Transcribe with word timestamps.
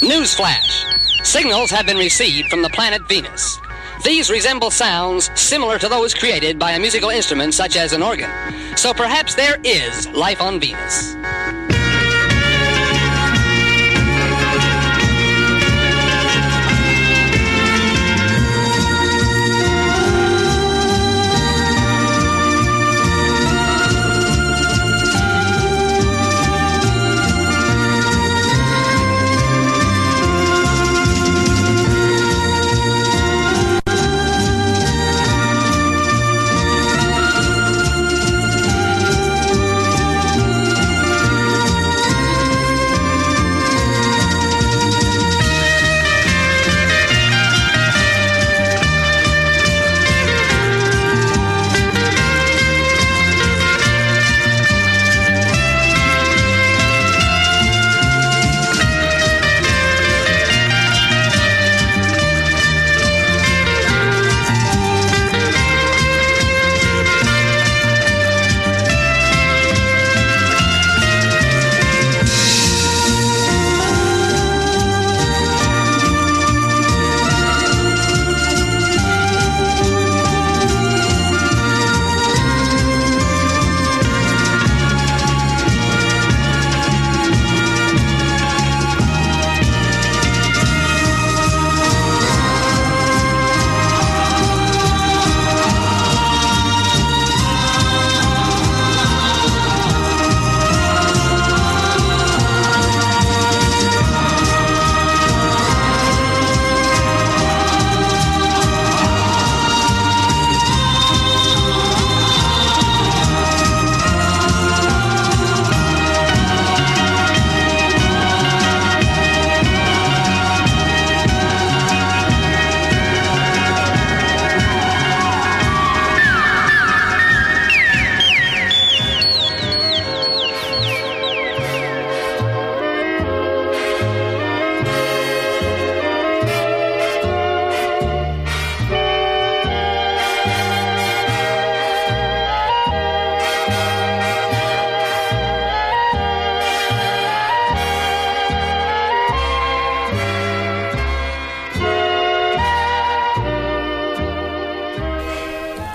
Newsflash. 0.00 1.26
Signals 1.26 1.70
have 1.72 1.84
been 1.84 1.96
received 1.96 2.48
from 2.48 2.62
the 2.62 2.68
planet 2.68 3.06
Venus. 3.08 3.58
These 4.04 4.30
resemble 4.30 4.70
sounds 4.70 5.28
similar 5.34 5.76
to 5.76 5.88
those 5.88 6.14
created 6.14 6.56
by 6.56 6.72
a 6.72 6.78
musical 6.78 7.10
instrument 7.10 7.52
such 7.52 7.76
as 7.76 7.92
an 7.92 8.02
organ. 8.02 8.30
So 8.76 8.94
perhaps 8.94 9.34
there 9.34 9.58
is 9.64 10.08
life 10.10 10.40
on 10.40 10.60
Venus. 10.60 11.17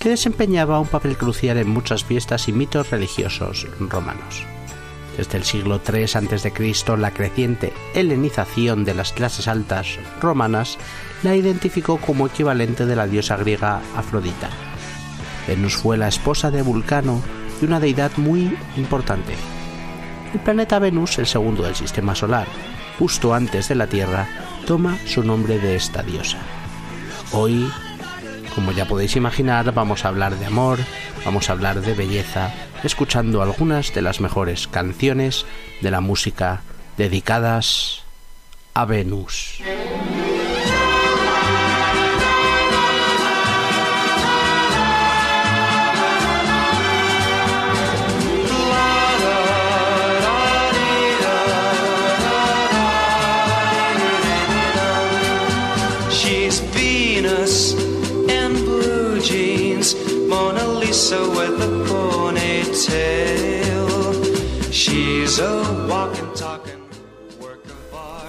que 0.00 0.08
desempeñaba 0.08 0.80
un 0.80 0.88
papel 0.88 1.16
crucial 1.16 1.58
en 1.58 1.68
muchas 1.68 2.02
fiestas 2.02 2.48
y 2.48 2.52
mitos 2.52 2.90
religiosos 2.90 3.68
romanos. 3.78 4.42
Desde 5.16 5.38
el 5.38 5.44
siglo 5.44 5.80
III 5.80 6.02
a.C., 6.02 6.96
la 6.98 7.12
creciente 7.12 7.72
helenización 7.94 8.84
de 8.84 8.94
las 8.94 9.12
clases 9.12 9.46
altas 9.46 10.00
romanas 10.20 10.76
la 11.22 11.36
identificó 11.36 11.98
como 11.98 12.26
equivalente 12.26 12.84
de 12.84 12.96
la 12.96 13.06
diosa 13.06 13.36
griega 13.36 13.80
Afrodita. 13.94 14.50
Venus 15.46 15.76
fue 15.76 15.96
la 15.96 16.08
esposa 16.08 16.50
de 16.50 16.62
Vulcano 16.62 17.22
y 17.60 17.64
una 17.64 17.78
deidad 17.78 18.10
muy 18.16 18.58
importante. 18.76 19.34
El 20.32 20.40
planeta 20.40 20.78
Venus, 20.78 21.18
el 21.18 21.26
segundo 21.26 21.62
del 21.62 21.74
sistema 21.74 22.14
solar, 22.14 22.46
justo 22.98 23.34
antes 23.34 23.68
de 23.68 23.74
la 23.74 23.86
Tierra, 23.86 24.26
toma 24.66 24.96
su 25.06 25.22
nombre 25.22 25.58
de 25.58 25.76
esta 25.76 26.02
diosa. 26.02 26.38
Hoy, 27.32 27.70
como 28.54 28.72
ya 28.72 28.88
podéis 28.88 29.16
imaginar, 29.16 29.72
vamos 29.74 30.04
a 30.04 30.08
hablar 30.08 30.38
de 30.38 30.46
amor, 30.46 30.78
vamos 31.24 31.48
a 31.48 31.52
hablar 31.52 31.82
de 31.82 31.92
belleza, 31.92 32.50
escuchando 32.82 33.42
algunas 33.42 33.92
de 33.92 34.00
las 34.00 34.20
mejores 34.20 34.68
canciones 34.68 35.44
de 35.82 35.90
la 35.90 36.00
música 36.00 36.62
dedicadas 36.96 38.02
a 38.72 38.86
Venus. 38.86 39.60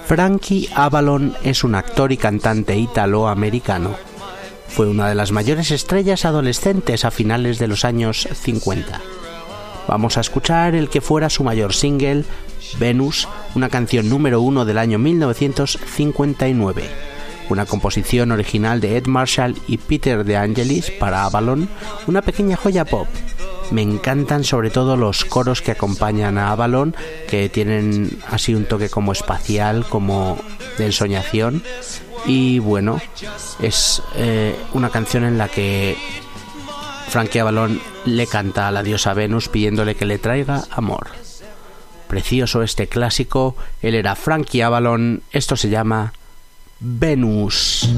Frankie 0.06 0.68
Avalon 0.74 1.34
es 1.42 1.64
un 1.64 1.74
actor 1.74 2.12
y 2.12 2.16
cantante 2.16 2.76
italoamericano. 2.76 3.90
Fue 4.68 4.86
una 4.86 5.08
de 5.08 5.14
las 5.14 5.32
mayores 5.32 5.70
estrellas 5.70 6.24
adolescentes 6.24 7.04
a 7.04 7.10
finales 7.10 7.58
de 7.58 7.68
los 7.68 7.84
años 7.84 8.28
50. 8.32 9.00
Vamos 9.88 10.16
a 10.16 10.20
escuchar 10.20 10.74
el 10.74 10.88
que 10.88 11.00
fuera 11.00 11.30
su 11.30 11.44
mayor 11.44 11.74
single, 11.74 12.24
Venus, 12.78 13.28
una 13.54 13.68
canción 13.68 14.08
número 14.08 14.40
uno 14.40 14.64
del 14.64 14.78
año 14.78 14.98
1959. 14.98 17.13
Una 17.48 17.66
composición 17.66 18.32
original 18.32 18.80
de 18.80 18.96
Ed 18.96 19.06
Marshall 19.06 19.56
y 19.68 19.78
Peter 19.78 20.24
De 20.24 20.36
Angelis 20.36 20.90
para 20.90 21.24
Avalon, 21.24 21.68
una 22.06 22.22
pequeña 22.22 22.56
joya 22.56 22.84
pop. 22.84 23.08
Me 23.70 23.82
encantan 23.82 24.44
sobre 24.44 24.70
todo 24.70 24.96
los 24.96 25.24
coros 25.24 25.62
que 25.62 25.72
acompañan 25.72 26.38
a 26.38 26.50
Avalon, 26.50 26.94
que 27.28 27.48
tienen 27.48 28.18
así 28.30 28.54
un 28.54 28.66
toque 28.66 28.88
como 28.88 29.12
espacial, 29.12 29.86
como 29.88 30.38
de 30.78 30.86
ensoñación. 30.86 31.62
Y 32.26 32.58
bueno, 32.58 33.00
es 33.60 34.02
eh, 34.16 34.54
una 34.72 34.90
canción 34.90 35.24
en 35.24 35.38
la 35.38 35.48
que 35.48 35.96
Frankie 37.08 37.38
Avalon 37.38 37.80
le 38.06 38.26
canta 38.26 38.68
a 38.68 38.72
la 38.72 38.82
diosa 38.82 39.14
Venus 39.14 39.48
pidiéndole 39.48 39.94
que 39.94 40.06
le 40.06 40.18
traiga 40.18 40.64
amor. 40.70 41.08
Precioso 42.08 42.62
este 42.62 42.86
clásico, 42.86 43.56
él 43.82 43.94
era 43.94 44.14
Frankie 44.14 44.62
Avalon, 44.62 45.22
esto 45.30 45.56
se 45.56 45.68
llama. 45.68 46.12
Venus, 46.86 47.88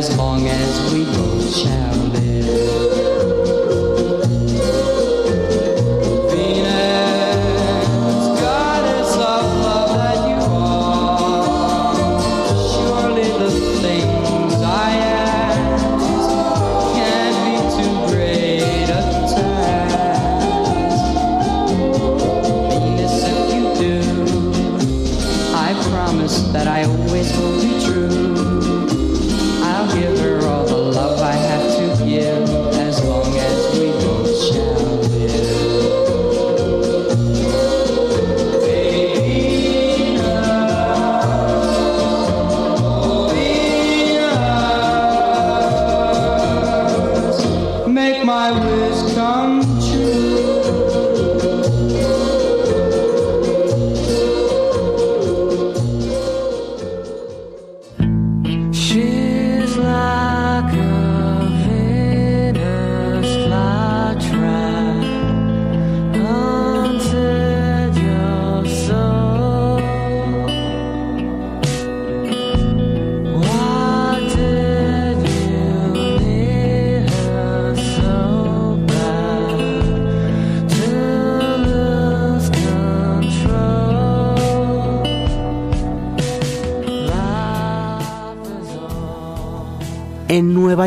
as 0.00 0.16
long 0.16 0.46
as 0.46 0.94
we 0.94 1.04
both 1.04 1.54
shall 1.54 1.99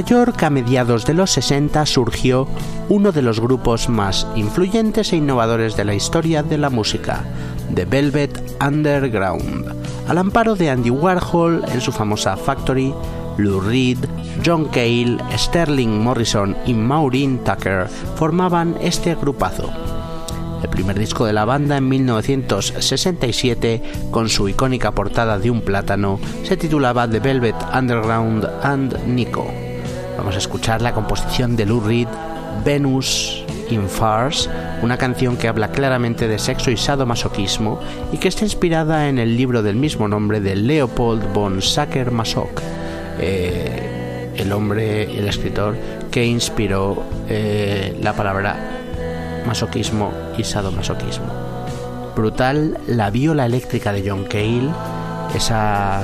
York 0.05 0.43
a 0.43 0.49
mediados 0.49 1.05
de 1.05 1.13
los 1.13 1.31
60 1.31 1.85
surgió 1.85 2.47
uno 2.89 3.11
de 3.11 3.21
los 3.21 3.39
grupos 3.39 3.89
más 3.89 4.27
influyentes 4.35 5.13
e 5.13 5.17
innovadores 5.17 5.75
de 5.75 5.85
la 5.85 5.95
historia 5.95 6.43
de 6.43 6.57
la 6.57 6.69
música, 6.69 7.23
The 7.73 7.85
Velvet 7.85 8.57
Underground. 8.65 9.73
Al 10.07 10.17
amparo 10.17 10.55
de 10.55 10.69
Andy 10.69 10.89
Warhol 10.89 11.63
en 11.71 11.81
su 11.81 11.91
famosa 11.91 12.35
Factory, 12.37 12.93
Lou 13.37 13.61
Reed, 13.61 13.99
John 14.45 14.65
Cale, 14.65 15.17
Sterling 15.37 16.01
Morrison 16.01 16.55
y 16.65 16.73
Maureen 16.73 17.43
Tucker 17.43 17.87
formaban 18.15 18.75
este 18.81 19.15
grupazo. 19.15 19.69
El 20.61 20.69
primer 20.69 20.97
disco 20.97 21.25
de 21.25 21.33
la 21.33 21.45
banda 21.45 21.77
en 21.77 21.89
1967, 21.89 23.81
con 24.11 24.29
su 24.29 24.47
icónica 24.47 24.91
portada 24.91 25.37
de 25.37 25.51
un 25.51 25.61
plátano, 25.61 26.19
se 26.43 26.57
titulaba 26.57 27.07
The 27.07 27.19
Velvet 27.19 27.55
Underground 27.73 28.47
and 28.63 29.05
Nico. 29.07 29.62
Vamos 30.17 30.35
a 30.35 30.37
escuchar 30.37 30.81
la 30.81 30.93
composición 30.93 31.55
de 31.55 31.65
Lou 31.65 31.81
Reed, 31.81 32.07
Venus 32.63 33.43
in 33.69 33.87
Farce, 33.89 34.49
una 34.81 34.97
canción 34.97 35.37
que 35.37 35.47
habla 35.47 35.71
claramente 35.71 36.27
de 36.27 36.39
sexo 36.39 36.71
y 36.71 36.77
sadomasoquismo 36.77 37.79
y 38.11 38.17
que 38.17 38.27
está 38.27 38.43
inspirada 38.43 39.09
en 39.09 39.17
el 39.17 39.35
libro 39.35 39.63
del 39.63 39.75
mismo 39.75 40.07
nombre 40.07 40.39
de 40.39 40.55
Leopold 40.55 41.33
von 41.33 41.61
Sacher-Masoch, 41.61 42.61
eh, 43.19 44.31
el 44.35 44.51
hombre, 44.51 45.03
el 45.17 45.27
escritor 45.27 45.75
que 46.11 46.25
inspiró 46.25 47.03
eh, 47.27 47.97
la 48.01 48.13
palabra 48.13 48.55
masoquismo 49.45 50.11
y 50.37 50.43
sadomasoquismo. 50.43 51.25
Brutal 52.15 52.77
la 52.87 53.09
viola 53.09 53.45
eléctrica 53.45 53.91
de 53.91 54.07
John 54.07 54.25
Cale, 54.25 54.69
esa, 55.35 56.03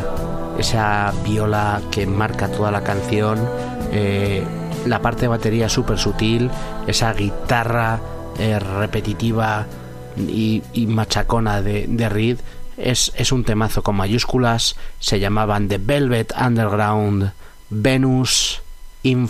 esa 0.57 1.13
viola 1.23 1.81
que 1.91 2.07
marca 2.07 2.47
toda 2.47 2.71
la 2.71 2.83
canción, 2.83 3.37
eh, 3.91 4.43
la 4.86 5.01
parte 5.01 5.22
de 5.22 5.27
batería 5.27 5.69
súper 5.69 5.98
sutil, 5.98 6.50
esa 6.88 7.13
guitarra 7.13 8.00
eh, 8.38 8.60
repetitiva 8.60 9.65
y, 10.17 10.62
machacona 10.88 11.62
de, 11.62 11.86
de 11.88 12.10
Reed, 12.10 12.39
es, 12.77 13.12
es 13.15 13.31
un 13.31 13.43
temazo 13.43 13.84
con 13.84 13.96
mayúsculas, 13.96 14.75
se 15.00 15.19
llamaban 15.19 15.67
The 15.67 15.77
Velvet 15.77 16.34
Underground, 16.39 17.31
Venus 17.69 18.62
in. 19.03 19.29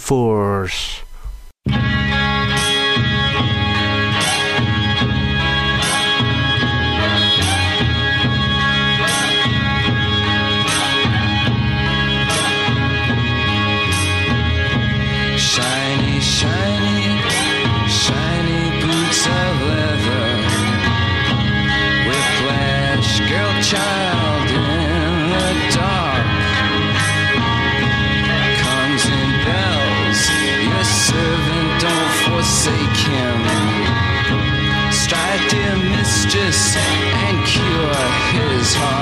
His 38.70 38.76
heart. 38.76 38.99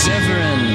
Severin, 0.00 0.69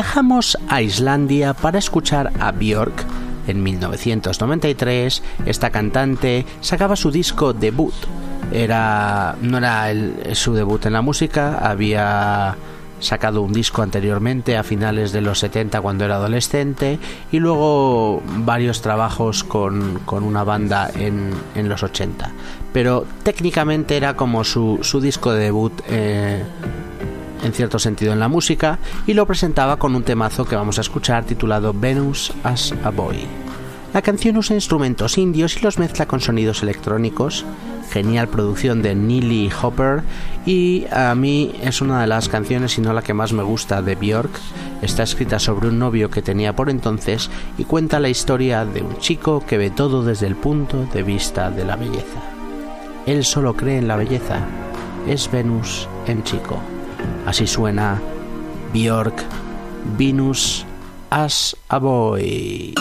Viajamos 0.00 0.56
a 0.70 0.80
Islandia 0.80 1.52
para 1.52 1.78
escuchar 1.78 2.32
a 2.40 2.52
Björk. 2.52 3.04
En 3.46 3.62
1993, 3.62 5.22
esta 5.44 5.68
cantante 5.68 6.46
sacaba 6.62 6.96
su 6.96 7.10
disco 7.10 7.52
debut. 7.52 7.92
Era, 8.50 9.36
no 9.42 9.58
era 9.58 9.92
su 10.32 10.54
debut 10.54 10.86
en 10.86 10.94
la 10.94 11.02
música, 11.02 11.58
había 11.58 12.56
sacado 12.98 13.42
un 13.42 13.52
disco 13.52 13.82
anteriormente 13.82 14.56
a 14.56 14.62
finales 14.62 15.12
de 15.12 15.20
los 15.20 15.38
70 15.40 15.82
cuando 15.82 16.06
era 16.06 16.16
adolescente 16.16 16.98
y 17.30 17.38
luego 17.38 18.22
varios 18.38 18.80
trabajos 18.80 19.44
con, 19.44 20.00
con 20.06 20.24
una 20.24 20.44
banda 20.44 20.90
en, 20.94 21.30
en 21.54 21.68
los 21.68 21.82
80. 21.82 22.32
Pero 22.72 23.04
técnicamente 23.22 23.98
era 23.98 24.16
como 24.16 24.44
su, 24.44 24.78
su 24.80 24.98
disco 24.98 25.34
de 25.34 25.44
debut 25.44 25.78
eh, 25.88 26.42
en 27.42 27.52
cierto 27.52 27.78
sentido 27.78 28.12
en 28.12 28.20
la 28.20 28.28
música 28.28 28.78
y 29.06 29.14
lo 29.14 29.26
presentaba 29.26 29.78
con 29.78 29.94
un 29.94 30.02
temazo 30.02 30.44
que 30.44 30.56
vamos 30.56 30.78
a 30.78 30.82
escuchar 30.82 31.24
titulado 31.24 31.72
Venus 31.72 32.32
as 32.42 32.74
a 32.84 32.90
Boy. 32.90 33.26
La 33.92 34.02
canción 34.02 34.36
usa 34.36 34.54
instrumentos 34.54 35.18
indios 35.18 35.56
y 35.56 35.60
los 35.60 35.78
mezcla 35.78 36.06
con 36.06 36.20
sonidos 36.20 36.62
electrónicos, 36.62 37.44
genial 37.90 38.28
producción 38.28 38.82
de 38.82 38.94
Neely 38.94 39.50
Hopper 39.60 40.02
y 40.46 40.86
a 40.92 41.12
mí 41.16 41.52
es 41.62 41.80
una 41.80 42.00
de 42.00 42.06
las 42.06 42.28
canciones, 42.28 42.72
si 42.72 42.80
no 42.80 42.92
la 42.92 43.02
que 43.02 43.14
más 43.14 43.32
me 43.32 43.42
gusta 43.42 43.82
de 43.82 43.96
Björk. 43.96 44.30
Está 44.80 45.02
escrita 45.02 45.40
sobre 45.40 45.68
un 45.68 45.78
novio 45.80 46.08
que 46.08 46.22
tenía 46.22 46.54
por 46.54 46.70
entonces 46.70 47.30
y 47.58 47.64
cuenta 47.64 47.98
la 47.98 48.08
historia 48.08 48.64
de 48.64 48.80
un 48.82 48.96
chico 48.98 49.44
que 49.44 49.58
ve 49.58 49.70
todo 49.70 50.04
desde 50.04 50.28
el 50.28 50.36
punto 50.36 50.86
de 50.86 51.02
vista 51.02 51.50
de 51.50 51.64
la 51.64 51.74
belleza. 51.74 52.20
Él 53.06 53.24
solo 53.24 53.56
cree 53.56 53.78
en 53.78 53.88
la 53.88 53.96
belleza, 53.96 54.46
es 55.08 55.28
Venus 55.30 55.88
en 56.06 56.22
chico. 56.22 56.60
Así 57.26 57.46
suena 57.46 58.00
Björk, 58.72 59.24
Venus 59.98 60.64
as 61.10 61.56
a 61.68 61.78
Boy. 61.78 62.74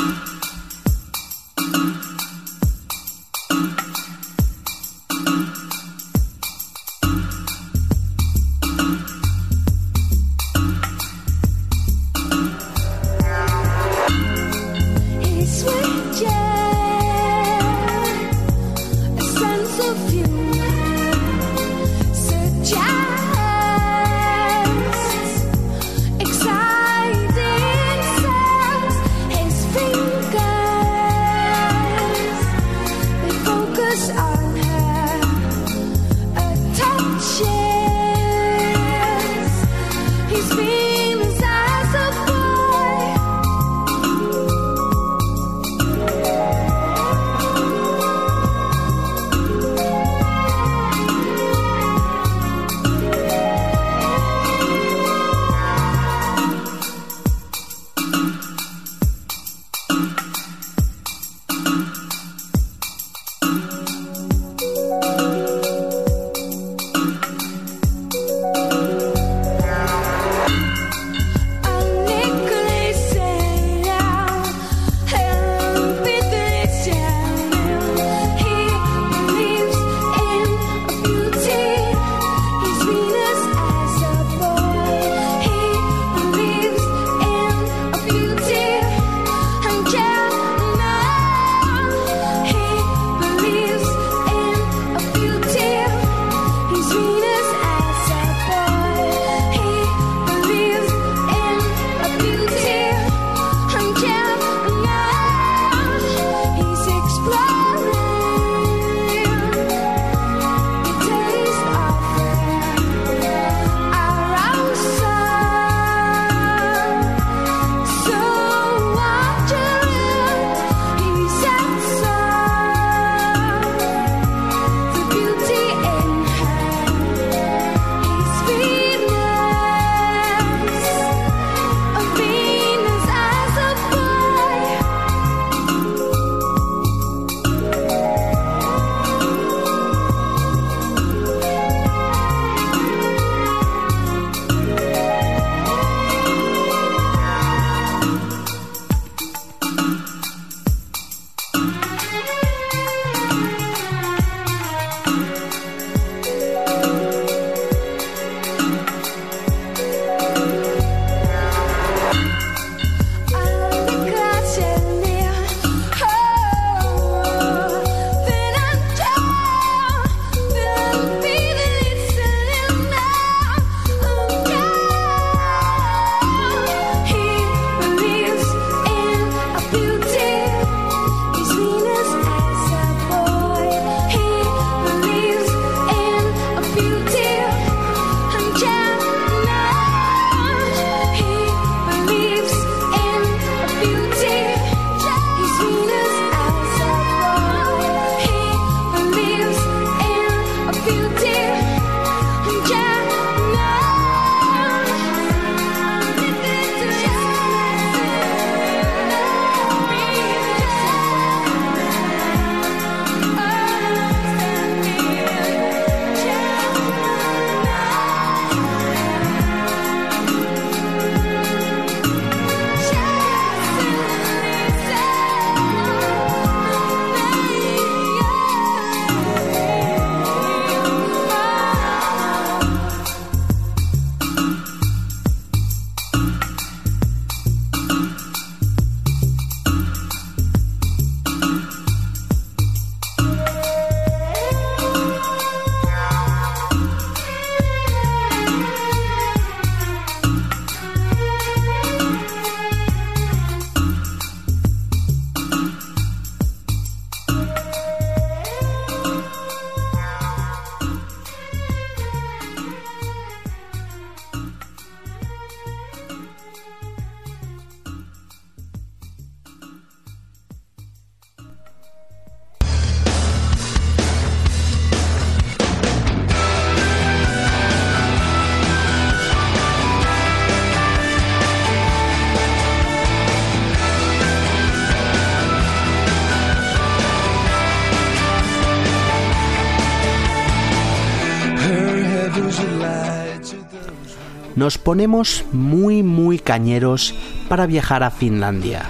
Nos 294.60 294.78
ponemos 294.78 295.46
muy 295.54 296.04
muy 296.04 296.38
cañeros 296.38 297.16
para 297.48 297.66
viajar 297.66 298.04
a 298.04 298.12
Finlandia. 298.12 298.82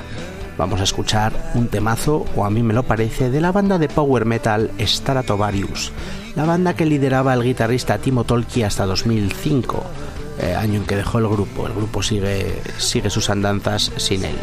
Vamos 0.57 0.81
a 0.81 0.83
escuchar 0.83 1.51
un 1.53 1.67
temazo, 1.67 2.25
o 2.35 2.43
a 2.43 2.49
mí 2.49 2.63
me 2.63 2.73
lo 2.73 2.81
parece, 2.81 3.29
de 3.29 3.39
la 3.39 3.51
banda 3.51 3.77
de 3.77 3.87
power 3.87 4.25
metal 4.25 4.71
Stratovarius, 4.79 5.91
la 6.35 6.45
banda 6.45 6.75
que 6.75 6.87
lideraba 6.87 7.35
el 7.35 7.43
guitarrista 7.43 7.99
Timo 7.99 8.23
Tolkki 8.23 8.63
hasta 8.63 8.87
2005, 8.87 9.83
eh, 10.39 10.55
año 10.55 10.79
en 10.79 10.87
que 10.87 10.95
dejó 10.95 11.19
el 11.19 11.27
grupo. 11.27 11.67
El 11.67 11.73
grupo 11.73 12.01
sigue, 12.01 12.63
sigue 12.79 13.11
sus 13.11 13.29
andanzas 13.29 13.91
sin 13.97 14.25
él. 14.25 14.37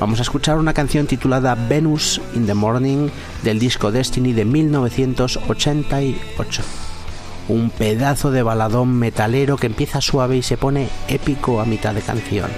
Vamos 0.00 0.18
a 0.18 0.22
escuchar 0.22 0.58
una 0.58 0.74
canción 0.74 1.06
titulada 1.06 1.54
Venus 1.54 2.20
in 2.34 2.46
the 2.46 2.54
Morning 2.54 3.10
del 3.44 3.60
disco 3.60 3.92
Destiny 3.92 4.32
de 4.32 4.44
1988 4.44 6.83
un 7.48 7.70
pedazo 7.70 8.30
de 8.30 8.42
baladón 8.42 8.98
metalero 8.98 9.56
que 9.56 9.66
empieza 9.66 10.00
suave 10.00 10.36
y 10.36 10.42
se 10.42 10.56
pone 10.56 10.88
épico 11.08 11.60
a 11.60 11.64
mitad 11.64 11.94
de 11.94 12.02
canción. 12.02 12.50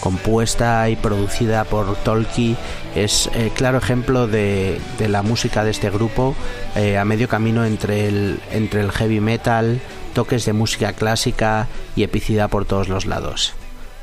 Compuesta 0.00 0.88
y 0.88 0.96
producida 0.96 1.64
por 1.64 1.94
Tolki, 1.96 2.56
es 2.96 3.30
eh, 3.34 3.52
claro 3.54 3.78
ejemplo 3.78 4.26
de, 4.26 4.80
de 4.98 5.08
la 5.08 5.22
música 5.22 5.62
de 5.62 5.70
este 5.70 5.90
grupo, 5.90 6.34
eh, 6.74 6.98
a 6.98 7.04
medio 7.04 7.28
camino 7.28 7.64
entre 7.64 8.08
el, 8.08 8.40
entre 8.50 8.80
el 8.80 8.90
heavy 8.90 9.20
metal, 9.20 9.80
toques 10.12 10.44
de 10.44 10.52
música 10.52 10.92
clásica 10.92 11.68
y 11.94 12.02
epicidad 12.02 12.50
por 12.50 12.64
todos 12.64 12.88
los 12.88 13.06
lados. 13.06 13.54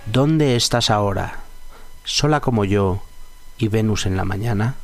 ¿Dónde 0.05 0.55
estás 0.55 0.89
ahora? 0.89 1.41
¿Sola 2.05 2.39
como 2.39 2.63
yo 2.63 3.01
y 3.57 3.67
Venus 3.67 4.05
en 4.05 4.15
la 4.15 4.23
mañana? 4.23 4.75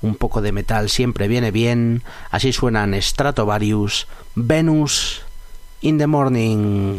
Un 0.00 0.14
poco 0.14 0.40
de 0.40 0.52
metal 0.52 0.88
siempre 0.88 1.28
viene 1.28 1.50
bien. 1.50 2.02
Así 2.30 2.52
suenan 2.52 2.94
Stratovarius, 2.94 4.06
Venus 4.34 5.22
in 5.80 5.98
the 5.98 6.06
Morning. 6.06 6.98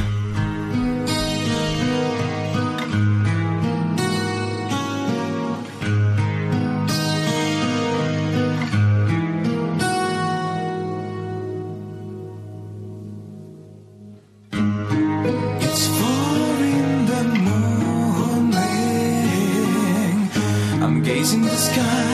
Gazing 21.01 21.41
the 21.41 21.49
sky 21.49 22.09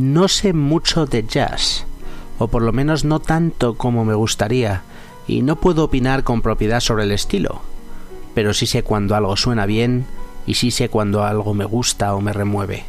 No 0.00 0.28
sé 0.28 0.54
mucho 0.54 1.04
de 1.04 1.26
jazz, 1.26 1.84
o 2.38 2.48
por 2.48 2.62
lo 2.62 2.72
menos 2.72 3.04
no 3.04 3.20
tanto 3.20 3.74
como 3.74 4.06
me 4.06 4.14
gustaría, 4.14 4.80
y 5.26 5.42
no 5.42 5.56
puedo 5.56 5.84
opinar 5.84 6.24
con 6.24 6.40
propiedad 6.40 6.80
sobre 6.80 7.04
el 7.04 7.12
estilo, 7.12 7.60
pero 8.34 8.54
sí 8.54 8.66
sé 8.66 8.82
cuando 8.82 9.14
algo 9.14 9.36
suena 9.36 9.66
bien 9.66 10.06
y 10.46 10.54
sí 10.54 10.70
sé 10.70 10.88
cuando 10.88 11.22
algo 11.22 11.52
me 11.52 11.66
gusta 11.66 12.14
o 12.14 12.22
me 12.22 12.32
remueve. 12.32 12.84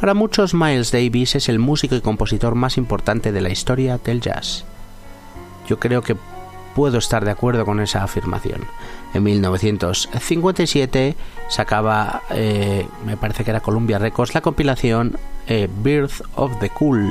Para 0.00 0.14
muchos 0.14 0.52
Miles 0.52 0.90
Davis 0.90 1.36
es 1.36 1.48
el 1.48 1.60
músico 1.60 1.94
y 1.94 2.00
compositor 2.00 2.56
más 2.56 2.76
importante 2.76 3.30
de 3.30 3.40
la 3.40 3.50
historia 3.50 3.98
del 3.98 4.20
jazz. 4.20 4.64
Yo 5.68 5.78
creo 5.78 6.02
que 6.02 6.16
puedo 6.74 6.98
estar 6.98 7.24
de 7.24 7.30
acuerdo 7.30 7.64
con 7.64 7.78
esa 7.78 8.02
afirmación. 8.02 8.64
En 9.14 9.22
1957 9.22 11.14
sacaba, 11.48 12.22
eh, 12.30 12.84
me 13.06 13.16
parece 13.16 13.44
que 13.44 13.50
era 13.52 13.60
Columbia 13.60 14.00
Records, 14.00 14.34
la 14.34 14.40
compilación 14.40 15.20
eh, 15.46 15.68
Birth 15.82 16.22
of 16.36 16.58
the 16.60 16.70
Cool. 16.70 17.10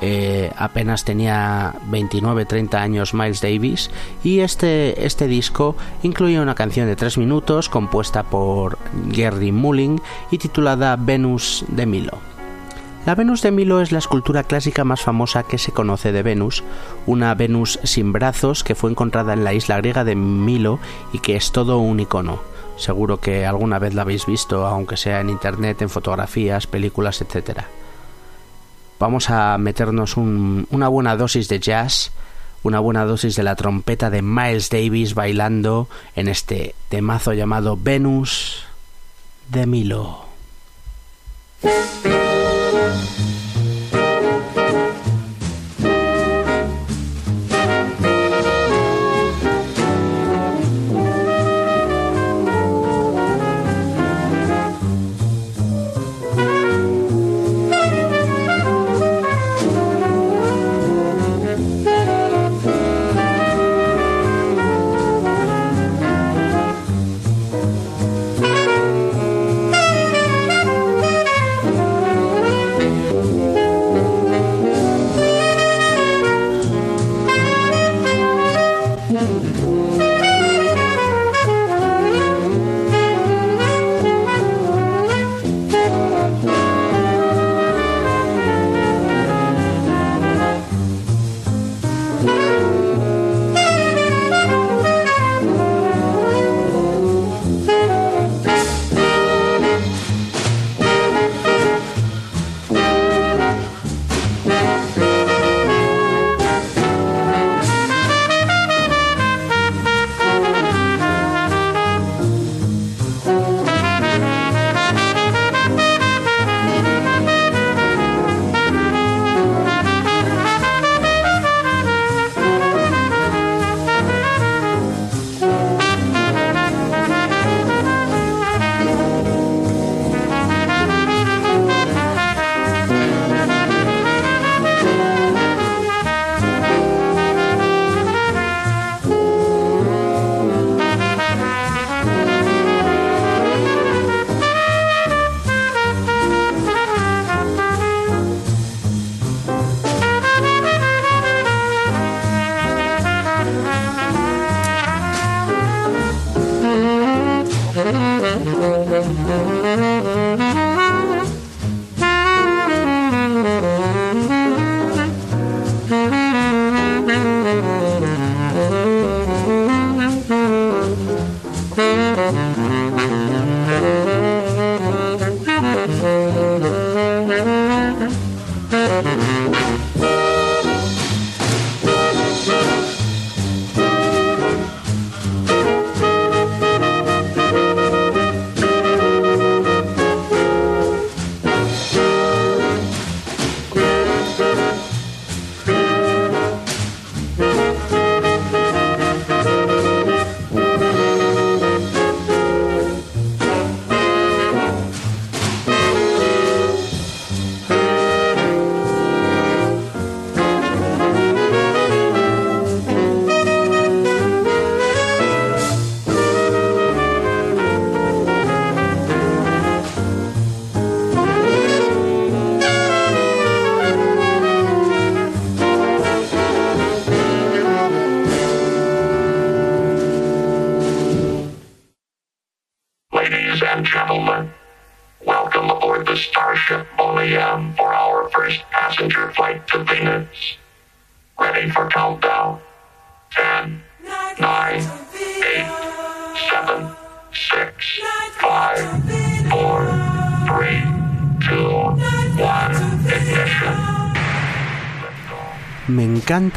Eh, 0.00 0.52
apenas 0.56 1.04
tenía 1.04 1.74
29-30 1.90 2.74
años 2.74 3.14
Miles 3.14 3.40
Davis 3.40 3.90
y 4.22 4.40
este, 4.40 5.04
este 5.04 5.26
disco 5.26 5.74
incluía 6.04 6.40
una 6.40 6.54
canción 6.54 6.86
de 6.86 6.94
3 6.94 7.18
minutos 7.18 7.68
compuesta 7.68 8.22
por 8.22 8.78
Gary 9.08 9.50
Mullin 9.50 10.00
y 10.30 10.38
titulada 10.38 10.94
Venus 10.94 11.64
de 11.66 11.86
Milo. 11.86 12.18
La 13.06 13.14
Venus 13.14 13.42
de 13.42 13.50
Milo 13.50 13.80
es 13.80 13.90
la 13.90 13.98
escultura 13.98 14.44
clásica 14.44 14.84
más 14.84 15.00
famosa 15.00 15.42
que 15.42 15.58
se 15.58 15.72
conoce 15.72 16.12
de 16.12 16.22
Venus, 16.22 16.62
una 17.06 17.34
Venus 17.34 17.80
sin 17.82 18.12
brazos 18.12 18.62
que 18.62 18.74
fue 18.74 18.90
encontrada 18.90 19.32
en 19.32 19.44
la 19.44 19.54
isla 19.54 19.78
griega 19.78 20.04
de 20.04 20.14
Milo 20.14 20.78
y 21.12 21.20
que 21.20 21.34
es 21.34 21.50
todo 21.50 21.78
un 21.78 22.00
icono. 22.00 22.40
Seguro 22.78 23.20
que 23.20 23.44
alguna 23.44 23.78
vez 23.78 23.92
la 23.94 24.02
habéis 24.02 24.24
visto, 24.24 24.64
aunque 24.66 24.96
sea 24.96 25.20
en 25.20 25.30
internet, 25.30 25.82
en 25.82 25.90
fotografías, 25.90 26.66
películas, 26.66 27.20
etc. 27.20 27.60
Vamos 28.98 29.30
a 29.30 29.58
meternos 29.58 30.16
un- 30.16 30.66
una 30.70 30.88
buena 30.88 31.16
dosis 31.16 31.48
de 31.48 31.60
jazz, 31.60 32.12
una 32.62 32.78
buena 32.80 33.04
dosis 33.04 33.36
de 33.36 33.42
la 33.42 33.56
trompeta 33.56 34.10
de 34.10 34.22
Miles 34.22 34.70
Davis 34.70 35.14
bailando 35.14 35.88
en 36.16 36.28
este 36.28 36.74
temazo 36.88 37.32
llamado 37.32 37.76
Venus 37.80 38.64
de 39.50 39.66
Milo. 39.66 40.24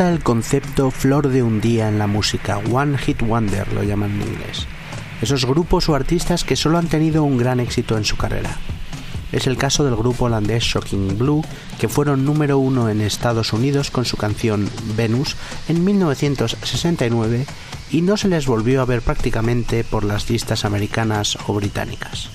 El 0.09 0.23
concepto 0.23 0.89
flor 0.89 1.29
de 1.29 1.43
un 1.43 1.61
día 1.61 1.87
en 1.87 1.99
la 1.99 2.07
música, 2.07 2.57
One 2.57 2.97
Hit 2.97 3.21
Wonder 3.21 3.71
lo 3.73 3.83
llaman 3.83 4.11
en 4.11 4.27
inglés. 4.27 4.65
Esos 5.21 5.45
grupos 5.45 5.89
o 5.89 5.95
artistas 5.95 6.43
que 6.43 6.55
solo 6.55 6.77
han 6.77 6.87
tenido 6.87 7.23
un 7.23 7.37
gran 7.37 7.59
éxito 7.59 7.97
en 7.97 8.05
su 8.05 8.17
carrera. 8.17 8.57
es 9.31 9.47
el 9.47 9.57
caso 9.57 9.83
del 9.83 9.95
grupo 9.95 10.25
holandés 10.25 10.63
Shocking 10.63 11.17
Blue, 11.17 11.43
que 11.79 11.87
fueron 11.87 12.25
número 12.25 12.57
uno 12.57 12.89
en 12.89 13.01
Estados 13.01 13.53
Unidos 13.53 13.91
con 13.91 14.05
su 14.05 14.17
canción 14.17 14.69
Venus 14.95 15.35
en 15.67 15.83
1969 15.83 17.45
y 17.91 18.01
no 18.01 18.17
se 18.17 18.27
les 18.27 18.47
volvió 18.47 18.81
a 18.81 18.85
ver 18.85 19.01
prácticamente 19.01 19.83
por 19.83 20.03
las 20.03 20.29
listas 20.29 20.65
americanas 20.65 21.37
o 21.47 21.53
británicas. 21.53 22.29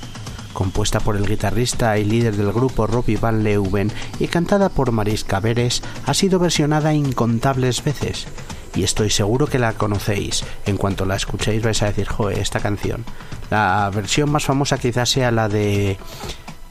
Compuesta 0.57 1.01
por 1.01 1.17
el 1.17 1.27
guitarrista 1.27 1.99
y 1.99 2.05
líder 2.07 2.35
del 2.35 2.51
grupo 2.51 2.87
Robbie 2.87 3.19
Van 3.19 3.45
Leuven 3.45 3.93
y 4.19 4.27
cantada 4.27 4.71
por 4.71 4.91
Mariska 4.91 5.39
Veres, 5.39 5.83
ha 6.07 6.15
sido 6.15 6.39
versionada 6.39 6.95
incontables 6.95 7.85
veces. 7.85 8.27
Y 8.75 8.83
estoy 8.83 9.11
seguro 9.11 9.49
que 9.49 9.59
la 9.59 9.75
conocéis. 9.75 10.45
En 10.65 10.79
cuanto 10.79 11.05
la 11.05 11.17
escuchéis 11.17 11.63
vais 11.63 11.83
a 11.83 11.89
decir, 11.89 12.09
joe, 12.09 12.41
esta 12.41 12.61
canción. 12.61 13.05
La 13.51 13.91
versión 13.95 14.31
más 14.31 14.47
famosa 14.47 14.79
quizás 14.79 15.11
sea 15.11 15.31
la 15.31 15.51
de 15.51 15.99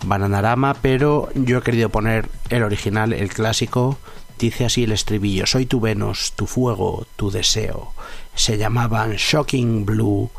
Bananarama, 0.04 0.74
pero 0.82 1.30
yo 1.36 1.60
he 1.60 1.62
querido 1.62 1.90
poner 1.90 2.28
el 2.50 2.64
original, 2.64 3.14
el 3.14 3.30
clásico. 3.30 4.00
Dice 4.40 4.66
así 4.66 4.86
el 4.86 4.94
estribillo, 4.94 5.46
soy 5.46 5.68
tu 5.68 5.80
Venus, 5.80 6.34
tu 6.36 6.48
fuego, 6.48 7.06
tu 7.18 7.30
deseo. 7.30 7.94
Se 8.34 8.58
llamaban 8.58 9.12
Shocking 9.12 9.86
Blue. 9.86 10.32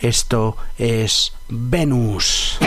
Esto 0.00 0.56
es 0.78 1.34
Venus. 1.50 2.58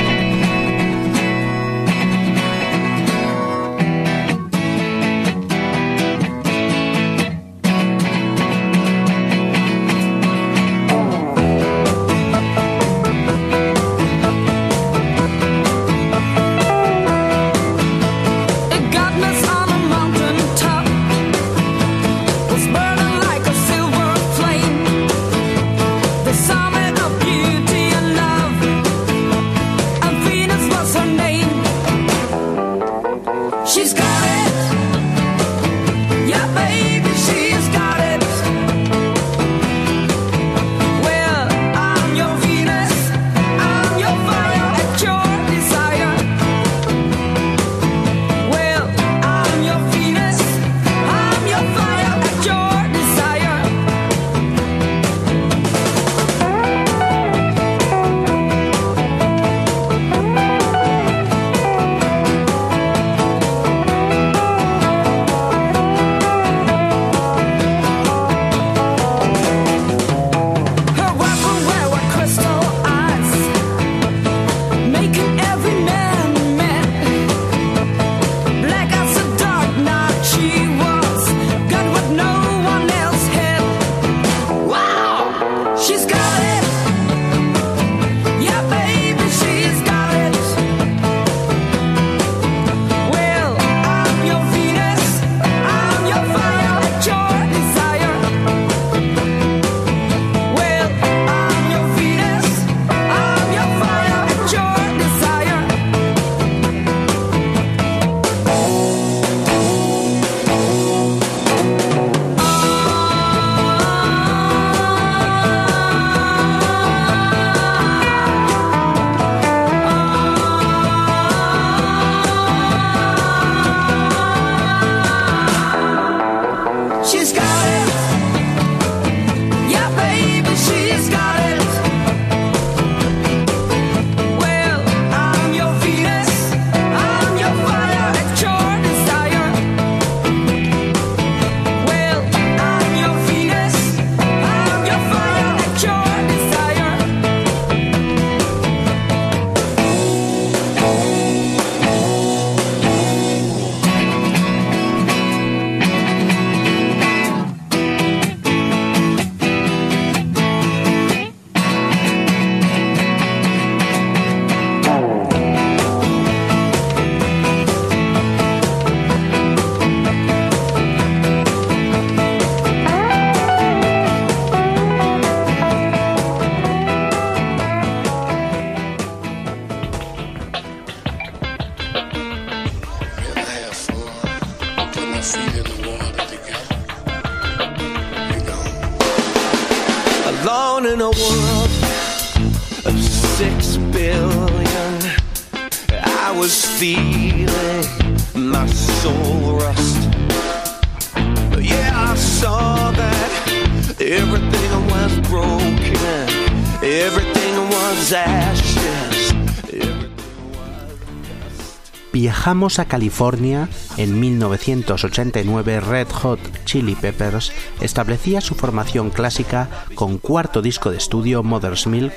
Viajamos 212.12 212.80
a 212.80 212.86
California. 212.86 213.70
En 213.98 214.20
1989 214.20 215.80
Red 215.82 216.08
Hot 216.10 216.40
Chili 216.66 216.96
Peppers 216.96 217.52
establecía 217.80 218.42
su 218.42 218.56
formación 218.56 219.10
clásica 219.10 219.70
con 219.96 220.18
cuarto 220.18 220.62
disco 220.62 220.90
de 220.90 220.98
estudio 220.98 221.44
Mother's 221.44 221.86
Milk, 221.86 222.14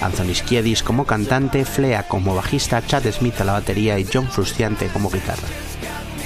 Anthony 0.00 0.34
Kiedis 0.46 0.82
como 0.82 1.06
cantante, 1.06 1.64
Flea 1.64 2.08
como 2.08 2.34
bajista, 2.34 2.84
Chad 2.84 3.04
Smith 3.12 3.40
a 3.40 3.44
la 3.44 3.52
batería 3.52 3.98
y 3.98 4.06
John 4.12 4.28
Frusciante 4.28 4.88
como 4.88 5.10
guitarra. 5.10 5.48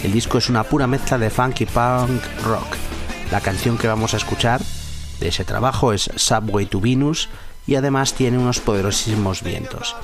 El 0.03 0.13
disco 0.13 0.39
es 0.39 0.49
una 0.49 0.65
pura 0.65 0.87
mezcla 0.87 1.19
de 1.19 1.31
funky 1.31 1.67
punk 1.67 2.23
rock. 2.45 2.77
La 3.31 3.41
canción 3.41 3.77
que 3.77 3.89
vamos 3.89 4.15
a 4.15 4.17
escuchar 4.17 4.63
de 5.21 5.29
ese 5.29 5.45
trabajo 5.45 5.93
es 5.93 6.11
Subway 6.17 6.67
to 6.67 6.81
Venus 6.81 7.29
y 7.67 7.75
además 7.75 8.15
tiene 8.15 8.39
unos 8.39 8.61
poderosísimos 8.61 9.43
vientos. 9.43 9.95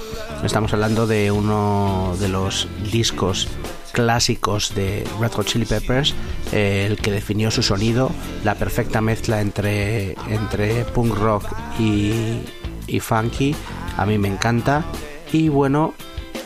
Estamos 0.45 0.73
hablando 0.73 1.07
de 1.07 1.31
uno 1.31 2.17
de 2.21 2.29
los 2.29 2.69
discos 2.91 3.49
clásicos 3.93 4.75
de 4.75 5.07
Red 5.21 5.33
Hot 5.33 5.47
Chili 5.47 5.65
Peppers, 5.65 6.15
eh, 6.53 6.87
el 6.87 6.99
que 6.99 7.11
definió 7.11 7.51
su 7.51 7.63
sonido, 7.63 8.11
la 8.45 8.55
perfecta 8.55 9.01
mezcla 9.01 9.41
entre, 9.41 10.13
entre 10.29 10.85
punk 10.85 11.15
rock 11.15 11.45
y, 11.79 12.41
y 12.87 13.01
funky, 13.01 13.55
a 13.97 14.05
mí 14.05 14.19
me 14.19 14.29
encanta. 14.29 14.85
Y 15.33 15.49
bueno, 15.49 15.95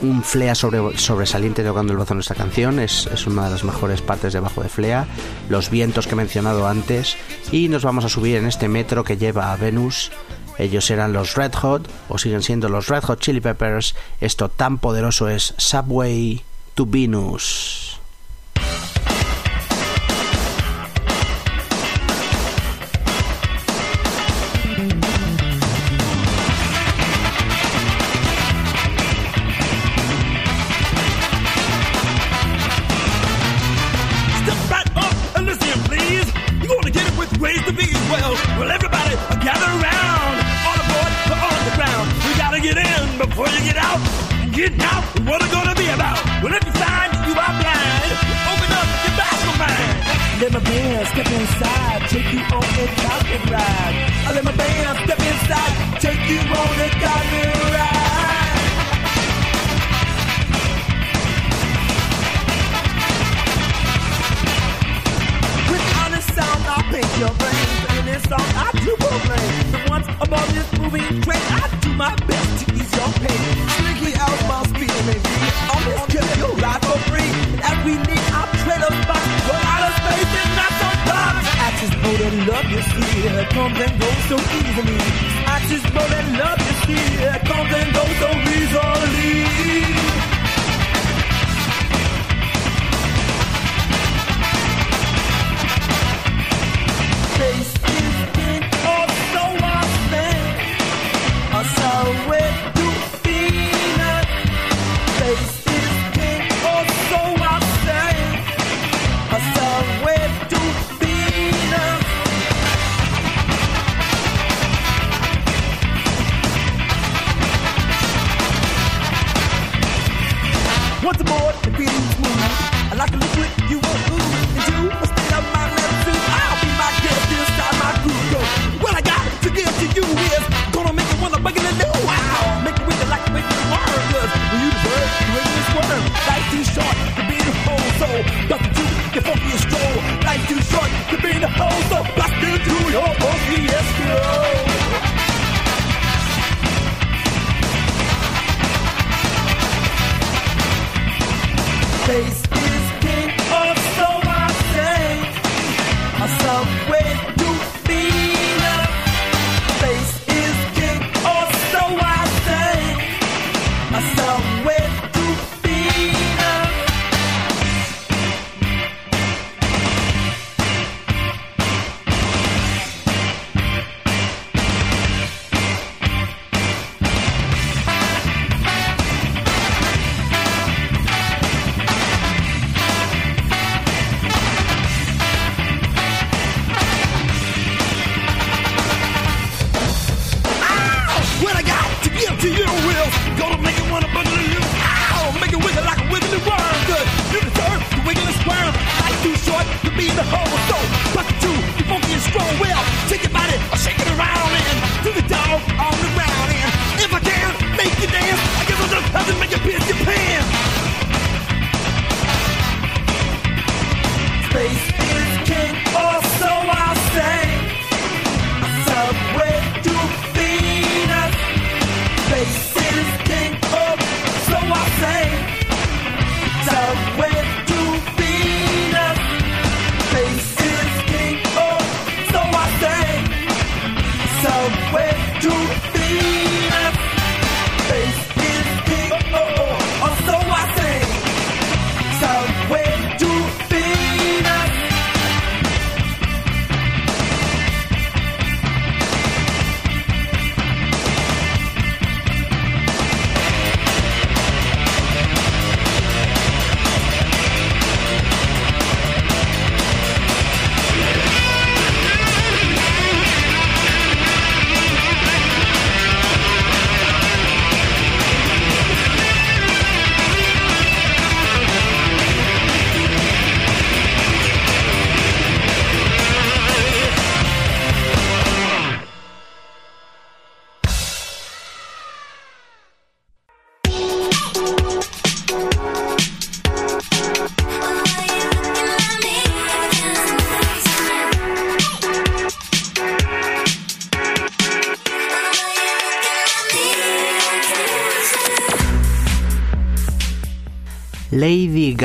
un 0.02 0.22
Flea 0.22 0.54
sobre, 0.54 0.96
sobresaliente 0.96 1.62
tocando 1.62 1.92
el 1.92 1.98
bazo 1.98 2.14
en 2.14 2.20
esta 2.20 2.34
canción, 2.34 2.78
es, 2.78 3.08
es, 3.12 3.26
una 3.26 3.44
de 3.44 3.50
las 3.50 3.64
mejores 3.64 4.00
partes 4.00 4.32
debajo 4.32 4.62
de 4.62 4.68
Flea, 4.68 5.06
los 5.48 5.70
vientos 5.70 6.06
que 6.06 6.12
he 6.12 6.16
mencionado 6.16 6.66
antes, 6.66 7.16
y 7.52 7.68
nos 7.68 7.84
vamos 7.84 8.04
a 8.04 8.08
subir 8.08 8.36
en 8.36 8.46
este 8.46 8.68
metro 8.68 9.04
que 9.04 9.16
lleva 9.16 9.52
a 9.52 9.56
Venus 9.56 10.10
ellos 10.60 10.90
eran 10.90 11.12
los 11.12 11.36
Red 11.36 11.54
Hot 11.54 11.88
o 12.08 12.18
siguen 12.18 12.42
siendo 12.42 12.68
los 12.68 12.88
Red 12.88 13.04
Hot 13.04 13.20
Chili 13.20 13.40
Peppers. 13.40 13.94
Esto 14.20 14.48
tan 14.48 14.78
poderoso 14.78 15.28
es 15.28 15.54
Subway 15.56 16.42
to 16.74 16.86
Venus. 16.86 17.99
Get 44.60 44.76
out, 44.82 45.04
what 45.24 45.40
it 45.40 45.50
gonna 45.50 45.74
be 45.74 45.88
about? 45.88 46.20
Well, 46.42 46.52
if 46.52 46.62
you 46.66 46.72
find 46.72 47.10
you 47.24 47.32
are 47.32 47.54
blind, 47.64 48.12
open 48.44 48.70
up 48.76 48.88
your 49.00 49.16
bathroom 49.16 49.56
mind. 49.56 49.96
Let 50.36 50.52
my 50.52 50.60
band 50.60 51.08
step 51.08 51.32
inside, 51.32 52.00
take 52.12 52.28
you 52.28 52.40
on 52.44 52.60
a 52.60 52.86
carpet 53.00 53.40
ride. 53.48 53.96
I 54.28 54.32
let 54.34 54.44
my 54.44 54.52
band 54.52 54.98
step 55.00 55.16
inside, 55.16 55.72
take 56.04 56.28
you 56.28 56.40
on 56.44 56.76
a 56.76 56.88
carpet 57.00 57.56
ride. 57.72 58.60
With 65.72 65.84
honest 66.04 66.28
sound, 66.36 66.62
I'll 66.68 66.84
paint 66.92 67.12
your 67.16 67.32
brain. 67.40 67.64
In 67.96 68.04
this 68.12 68.22
song, 68.28 68.48
I 68.60 68.68
do 68.84 68.92
proclaim 69.00 69.72
the 69.72 69.80
ones 69.88 70.06
above 70.20 70.52
this 70.52 70.68
moving 70.78 71.22
train. 71.22 71.40
I 71.48 71.78
do 71.80 71.94
my 71.94 72.14
best 72.28 72.66
to 72.66 72.74
ease 72.74 72.92
your 72.94 73.08
pain. 73.24 73.69
Oh, 82.02 82.16
that 82.20 82.34
love 82.48 82.68
you 82.70 82.82
see 82.90 83.28
comes 83.54 83.78
and 83.84 83.94
goes 84.00 84.20
so 84.30 84.36
easily. 84.58 84.98
I 85.46 85.56
just 85.68 85.86
know 85.94 86.06
that 86.14 86.26
love 86.40 86.60
you 86.66 86.74
see 86.84 87.04
comes 87.48 87.72
and 87.80 87.88
goes 87.94 88.14
so 88.22 88.28
easily. 88.56 89.99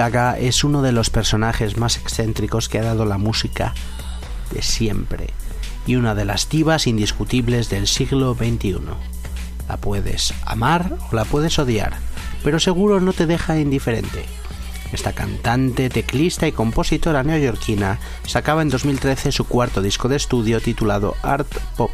Es 0.05 0.63
uno 0.63 0.83
de 0.83 0.91
los 0.91 1.09
personajes 1.09 1.77
más 1.77 1.97
excéntricos 1.97 2.69
que 2.69 2.77
ha 2.77 2.83
dado 2.83 3.05
la 3.05 3.17
música 3.17 3.73
de 4.51 4.61
siempre 4.61 5.31
y 5.87 5.95
una 5.95 6.13
de 6.13 6.25
las 6.25 6.47
divas 6.47 6.85
indiscutibles 6.85 7.71
del 7.71 7.87
siglo 7.87 8.35
XXI. 8.35 8.81
La 9.67 9.77
puedes 9.77 10.31
amar 10.45 10.95
o 11.11 11.15
la 11.15 11.25
puedes 11.25 11.57
odiar, 11.57 11.93
pero 12.43 12.59
seguro 12.59 13.01
no 13.01 13.13
te 13.13 13.25
deja 13.25 13.57
indiferente. 13.57 14.25
Esta 14.91 15.13
cantante, 15.13 15.89
teclista 15.89 16.47
y 16.47 16.51
compositora 16.51 17.23
neoyorquina 17.23 17.97
sacaba 18.27 18.61
en 18.61 18.69
2013 18.69 19.31
su 19.31 19.45
cuarto 19.45 19.81
disco 19.81 20.07
de 20.07 20.17
estudio 20.17 20.61
titulado 20.61 21.15
Art 21.23 21.51
Pop, 21.75 21.89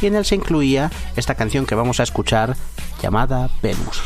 y 0.00 0.06
en 0.06 0.14
él 0.14 0.24
se 0.24 0.36
incluía 0.36 0.92
esta 1.16 1.34
canción 1.34 1.66
que 1.66 1.74
vamos 1.74 1.98
a 1.98 2.04
escuchar 2.04 2.56
llamada 3.02 3.50
Venus 3.62 4.00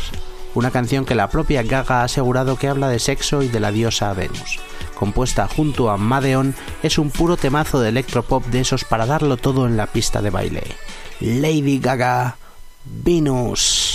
una 0.55 0.71
canción 0.71 1.05
que 1.05 1.15
la 1.15 1.29
propia 1.29 1.63
Gaga 1.63 2.01
ha 2.01 2.03
asegurado 2.03 2.57
que 2.57 2.67
habla 2.67 2.89
de 2.89 2.99
sexo 2.99 3.41
y 3.41 3.47
de 3.47 3.59
la 3.59 3.71
diosa 3.71 4.13
Venus. 4.13 4.59
Compuesta 4.95 5.47
junto 5.47 5.89
a 5.89 5.97
Madeon, 5.97 6.55
es 6.81 6.97
un 6.97 7.09
puro 7.09 7.37
temazo 7.37 7.79
de 7.79 7.89
electropop 7.89 8.45
de 8.45 8.61
esos 8.61 8.83
para 8.85 9.05
darlo 9.05 9.37
todo 9.37 9.67
en 9.67 9.77
la 9.77 9.87
pista 9.87 10.21
de 10.21 10.29
baile. 10.29 10.63
Lady 11.19 11.79
Gaga, 11.79 12.37
Venus. 12.85 13.92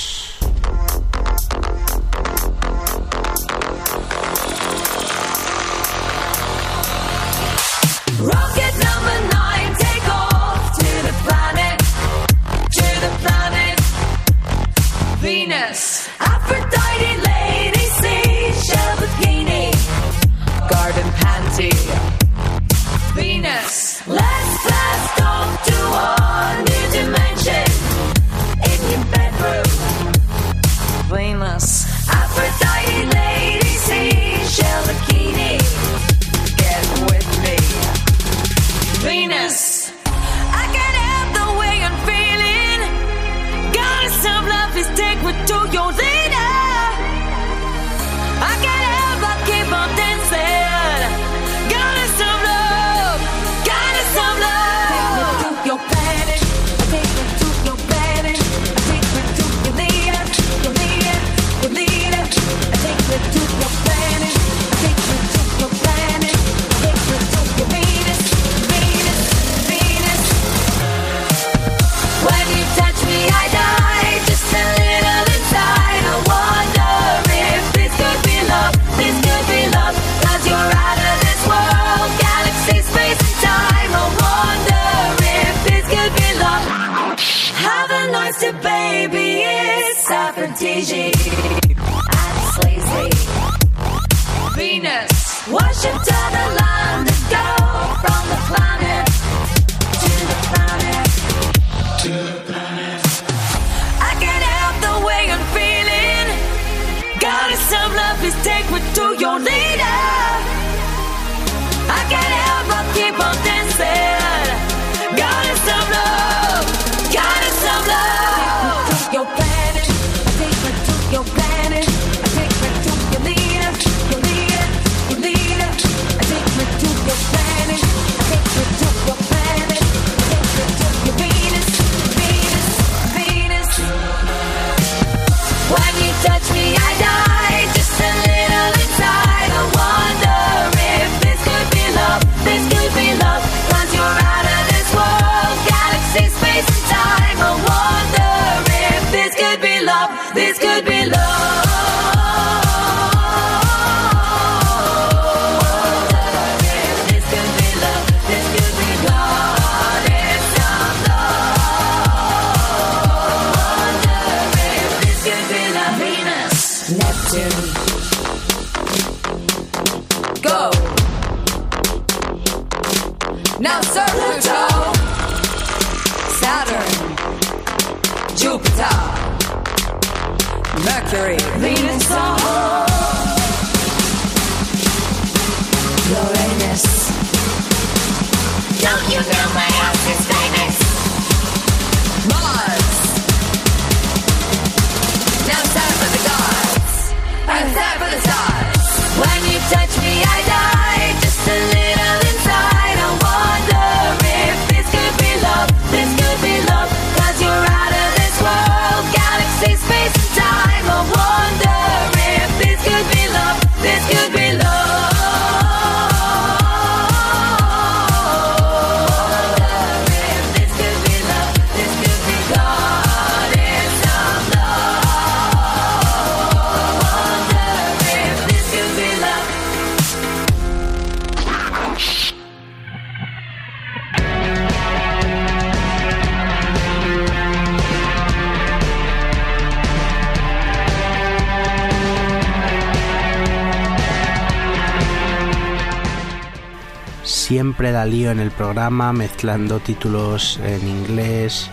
siempre 247.78 247.92
da 247.92 248.04
lío 248.06 248.32
en 248.32 248.40
el 248.40 248.50
programa 248.50 249.12
mezclando 249.12 249.78
títulos 249.78 250.58
en 250.64 250.88
inglés 250.88 251.70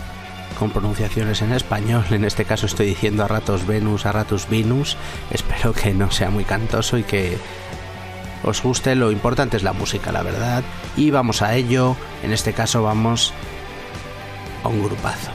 con 0.60 0.70
pronunciaciones 0.70 1.42
en 1.42 1.52
español. 1.52 2.06
En 2.12 2.26
este 2.26 2.46
caso 2.46 2.68
estoy 2.68 2.86
diciendo 2.86 3.24
a 3.24 3.28
ratos 3.28 3.66
Venus, 3.66 4.06
a 4.06 4.12
ratos 4.12 4.48
Venus. 4.48 4.98
Espero 5.32 5.74
que 5.74 5.96
no 5.96 6.12
sea 6.12 6.30
muy 6.30 6.44
cantoso 6.44 7.00
y 7.00 7.04
que 7.04 7.40
os 8.44 8.62
guste. 8.62 8.94
Lo 8.94 9.10
importante 9.10 9.58
es 9.58 9.64
la 9.64 9.74
música, 9.74 10.12
la 10.12 10.22
verdad. 10.22 10.64
Y 10.96 11.10
vamos 11.10 11.42
a 11.42 11.56
ello. 11.56 11.96
En 12.22 12.34
este 12.34 12.54
caso 12.54 12.84
vamos 12.84 13.34
a 14.64 14.68
un 14.68 14.84
grupazo. 14.84 15.32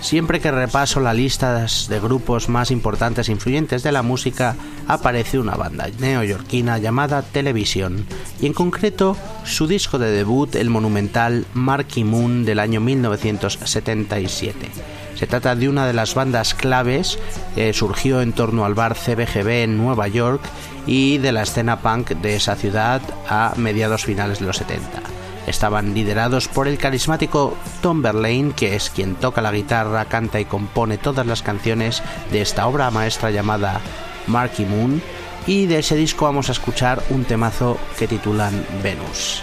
Siempre 0.00 0.40
que 0.40 0.50
repaso 0.50 1.00
la 1.00 1.14
lista 1.14 1.66
de 1.88 2.00
grupos 2.00 2.48
más 2.48 2.70
importantes 2.70 3.28
e 3.28 3.32
influyentes 3.32 3.82
de 3.82 3.92
la 3.92 4.02
música, 4.02 4.56
aparece 4.88 5.38
una 5.38 5.54
banda 5.54 5.88
neoyorquina 5.98 6.78
llamada 6.78 7.22
Television, 7.22 8.04
y 8.40 8.46
en 8.46 8.52
concreto 8.52 9.16
su 9.44 9.66
disco 9.66 9.98
de 9.98 10.10
debut, 10.10 10.54
el 10.56 10.70
monumental 10.70 11.46
Marky 11.54 12.04
Moon 12.04 12.44
del 12.44 12.58
año 12.58 12.80
1977. 12.80 14.70
Se 15.14 15.26
trata 15.26 15.54
de 15.54 15.68
una 15.68 15.86
de 15.86 15.92
las 15.92 16.14
bandas 16.14 16.54
claves 16.54 17.18
que 17.54 17.72
surgió 17.72 18.22
en 18.22 18.32
torno 18.32 18.64
al 18.64 18.74
bar 18.74 18.96
CBGB 18.96 19.62
en 19.62 19.78
Nueva 19.78 20.08
York 20.08 20.42
y 20.86 21.18
de 21.18 21.30
la 21.30 21.42
escena 21.42 21.80
punk 21.80 22.10
de 22.10 22.34
esa 22.34 22.56
ciudad 22.56 23.00
a 23.28 23.52
mediados 23.56 24.04
finales 24.04 24.40
de 24.40 24.46
los 24.46 24.56
70. 24.56 25.21
Estaban 25.46 25.94
liderados 25.94 26.48
por 26.48 26.68
el 26.68 26.78
carismático 26.78 27.56
Tom 27.80 28.00
Verlaine, 28.00 28.52
que 28.54 28.76
es 28.76 28.90
quien 28.90 29.16
toca 29.16 29.42
la 29.42 29.52
guitarra, 29.52 30.04
canta 30.04 30.40
y 30.40 30.44
compone 30.44 30.98
todas 30.98 31.26
las 31.26 31.42
canciones 31.42 32.02
de 32.30 32.42
esta 32.42 32.66
obra 32.66 32.90
maestra 32.90 33.30
llamada 33.30 33.80
Marky 34.28 34.64
Moon, 34.64 35.02
y 35.46 35.66
de 35.66 35.80
ese 35.80 35.96
disco 35.96 36.26
vamos 36.26 36.48
a 36.48 36.52
escuchar 36.52 37.02
un 37.10 37.24
temazo 37.24 37.76
que 37.98 38.06
titulan 38.06 38.64
Venus. 38.82 39.42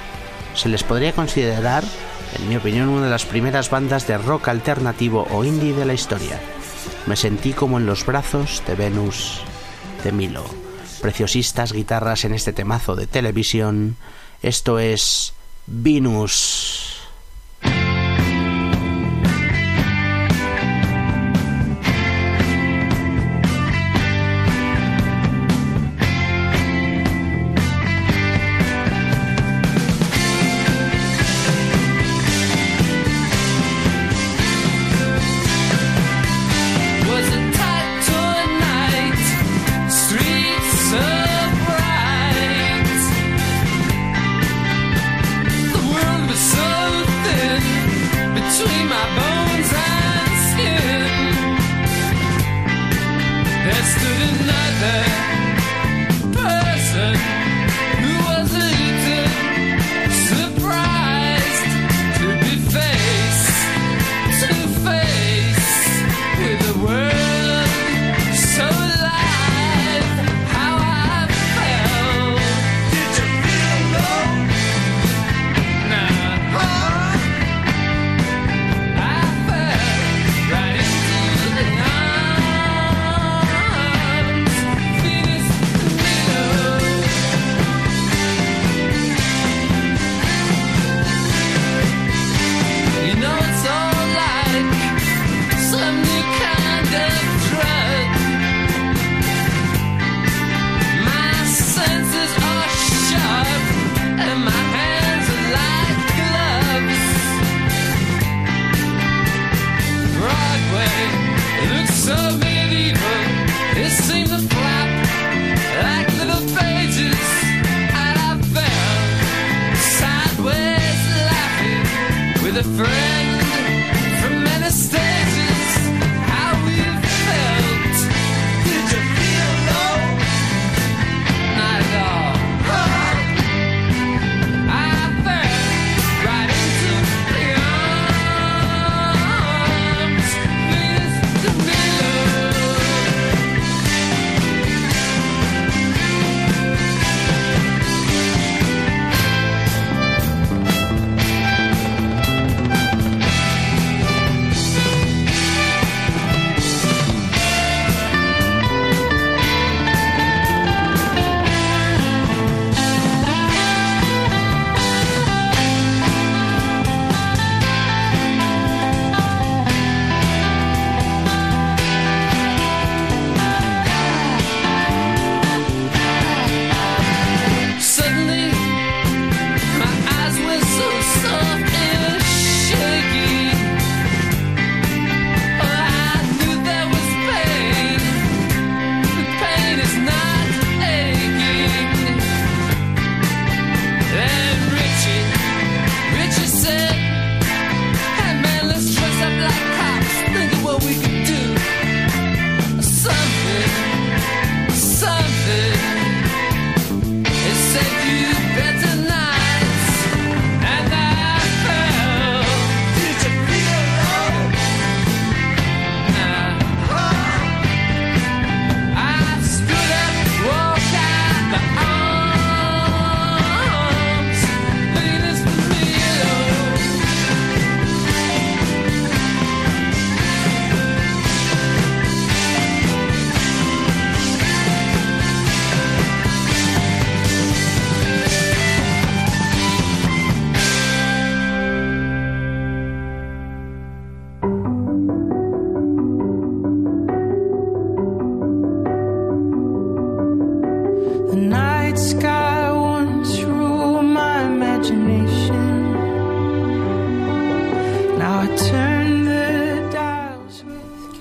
Se 0.55 0.69
les 0.69 0.83
podría 0.83 1.11
considerar, 1.11 1.83
en 2.37 2.47
mi 2.47 2.55
opinión, 2.55 2.87
una 2.87 3.05
de 3.05 3.11
las 3.11 3.25
primeras 3.25 3.69
bandas 3.69 4.07
de 4.07 4.17
rock 4.17 4.47
alternativo 4.47 5.27
o 5.31 5.43
indie 5.43 5.73
de 5.73 5.85
la 5.85 5.93
historia. 5.93 6.39
Me 7.05 7.17
sentí 7.17 7.53
como 7.53 7.77
en 7.77 7.85
los 7.85 8.05
brazos 8.05 8.63
de 8.65 8.75
Venus 8.75 9.41
de 10.03 10.11
Milo. 10.11 10.45
Preciosistas 11.01 11.73
guitarras 11.73 12.23
en 12.25 12.33
este 12.33 12.53
temazo 12.53 12.95
de 12.95 13.07
televisión. 13.07 13.97
Esto 14.41 14.79
es 14.79 15.33
Venus. 15.69 16.88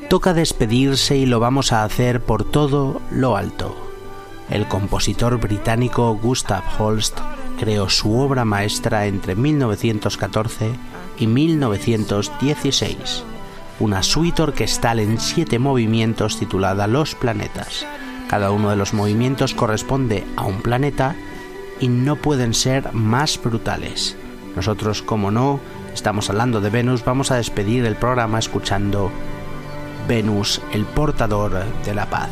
Toca 0.09 0.33
despedirse 0.33 1.19
y 1.19 1.27
lo 1.27 1.39
vamos 1.39 1.71
a 1.71 1.85
hacer 1.85 2.23
por 2.23 2.43
todo 2.43 3.03
lo 3.11 3.37
alto. 3.37 3.77
El 4.49 4.67
compositor 4.67 5.39
británico 5.39 6.15
Gustav 6.15 6.63
Holst 6.79 7.19
creó 7.59 7.91
su 7.91 8.19
obra 8.19 8.47
maestra 8.47 9.05
entre 9.05 9.35
1914 9.35 10.71
y 11.19 11.27
1916, 11.27 13.23
una 13.81 14.03
suite 14.03 14.41
orquestal 14.41 14.99
en 14.99 15.21
siete 15.21 15.59
movimientos 15.59 16.39
titulada 16.39 16.87
Los 16.87 17.15
planetas. 17.15 17.85
Cada 18.31 18.51
uno 18.51 18.71
de 18.71 18.77
los 18.77 18.95
movimientos 18.95 19.53
corresponde 19.53 20.25
a 20.37 20.47
un 20.47 20.63
planeta 20.63 21.17
y 21.81 21.89
no 21.89 22.17
pueden 22.17 22.55
ser 22.55 22.95
más 22.95 23.39
brutales. 23.43 24.17
Nosotros, 24.57 25.03
como 25.03 25.31
no, 25.31 25.61
estamos 25.93 26.31
hablando 26.31 26.63
de 26.63 26.71
Venus, 26.71 27.05
vamos 27.05 27.31
a 27.31 27.37
despedir 27.37 27.85
el 27.85 27.97
programa 27.97 28.39
escuchando 28.39 29.11
Venus, 30.09 30.63
el 30.73 30.87
portador 30.87 31.67
de 31.85 31.95
la 31.95 32.09
paz. 32.09 32.31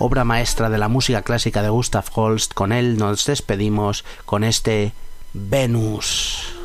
Obra 0.00 0.24
maestra 0.24 0.68
de 0.68 0.76
la 0.76 0.88
música 0.88 1.22
clásica 1.22 1.62
de 1.62 1.68
Gustav 1.68 2.04
Holst, 2.12 2.52
con 2.52 2.72
él 2.72 2.98
nos 2.98 3.24
despedimos 3.26 4.04
con 4.24 4.42
este 4.42 4.92
Venus. 5.32 6.59